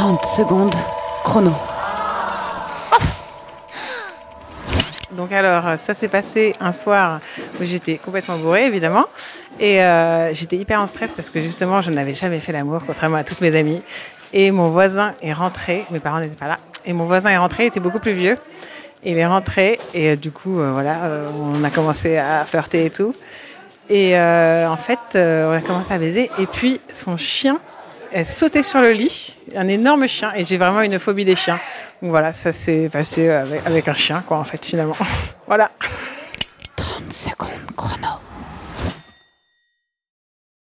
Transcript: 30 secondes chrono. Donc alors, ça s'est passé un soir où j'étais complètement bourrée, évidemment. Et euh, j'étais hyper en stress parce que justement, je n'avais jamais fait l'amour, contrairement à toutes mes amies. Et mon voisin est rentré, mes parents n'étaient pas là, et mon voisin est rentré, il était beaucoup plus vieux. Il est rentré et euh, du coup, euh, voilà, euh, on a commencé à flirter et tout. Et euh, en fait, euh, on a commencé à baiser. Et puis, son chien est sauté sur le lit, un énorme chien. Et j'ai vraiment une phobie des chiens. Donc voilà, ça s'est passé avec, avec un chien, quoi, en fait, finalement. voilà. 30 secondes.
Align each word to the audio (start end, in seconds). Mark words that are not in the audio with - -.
30 0.00 0.24
secondes 0.24 0.74
chrono. 1.24 1.52
Donc 5.12 5.30
alors, 5.30 5.78
ça 5.78 5.92
s'est 5.92 6.08
passé 6.08 6.54
un 6.58 6.72
soir 6.72 7.20
où 7.60 7.64
j'étais 7.64 7.98
complètement 7.98 8.38
bourrée, 8.38 8.64
évidemment. 8.64 9.04
Et 9.58 9.84
euh, 9.84 10.32
j'étais 10.32 10.56
hyper 10.56 10.80
en 10.80 10.86
stress 10.86 11.12
parce 11.12 11.28
que 11.28 11.42
justement, 11.42 11.82
je 11.82 11.90
n'avais 11.90 12.14
jamais 12.14 12.40
fait 12.40 12.50
l'amour, 12.50 12.80
contrairement 12.86 13.18
à 13.18 13.24
toutes 13.24 13.42
mes 13.42 13.54
amies. 13.54 13.82
Et 14.32 14.50
mon 14.52 14.70
voisin 14.70 15.12
est 15.20 15.34
rentré, 15.34 15.84
mes 15.90 16.00
parents 16.00 16.20
n'étaient 16.20 16.34
pas 16.34 16.48
là, 16.48 16.56
et 16.86 16.94
mon 16.94 17.04
voisin 17.04 17.28
est 17.28 17.36
rentré, 17.36 17.64
il 17.64 17.66
était 17.66 17.78
beaucoup 17.78 17.98
plus 17.98 18.14
vieux. 18.14 18.36
Il 19.04 19.18
est 19.18 19.26
rentré 19.26 19.78
et 19.92 20.12
euh, 20.12 20.16
du 20.16 20.30
coup, 20.30 20.60
euh, 20.60 20.72
voilà, 20.72 21.04
euh, 21.04 21.28
on 21.52 21.62
a 21.62 21.68
commencé 21.68 22.16
à 22.16 22.46
flirter 22.46 22.86
et 22.86 22.90
tout. 22.90 23.12
Et 23.90 24.16
euh, 24.16 24.68
en 24.68 24.76
fait, 24.76 25.00
euh, 25.16 25.50
on 25.50 25.52
a 25.52 25.60
commencé 25.60 25.92
à 25.92 25.98
baiser. 25.98 26.30
Et 26.38 26.46
puis, 26.46 26.80
son 26.92 27.16
chien 27.16 27.58
est 28.12 28.24
sauté 28.24 28.62
sur 28.62 28.80
le 28.80 28.92
lit, 28.92 29.36
un 29.54 29.68
énorme 29.68 30.06
chien. 30.06 30.32
Et 30.34 30.44
j'ai 30.44 30.56
vraiment 30.56 30.82
une 30.82 30.98
phobie 30.98 31.24
des 31.24 31.36
chiens. 31.36 31.60
Donc 32.02 32.10
voilà, 32.10 32.32
ça 32.32 32.52
s'est 32.52 32.88
passé 32.90 33.28
avec, 33.28 33.66
avec 33.66 33.88
un 33.88 33.94
chien, 33.94 34.22
quoi, 34.26 34.38
en 34.38 34.44
fait, 34.44 34.64
finalement. 34.64 34.96
voilà. 35.46 35.70
30 36.76 37.12
secondes. 37.12 37.49